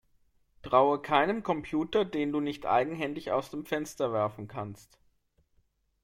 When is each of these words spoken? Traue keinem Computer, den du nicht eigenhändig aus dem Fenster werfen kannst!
Traue 0.63 0.99
keinem 1.03 1.43
Computer, 1.43 2.05
den 2.05 2.31
du 2.31 2.39
nicht 2.39 2.65
eigenhändig 2.65 3.31
aus 3.31 3.51
dem 3.51 3.67
Fenster 3.67 4.11
werfen 4.11 4.47
kannst! 4.47 4.97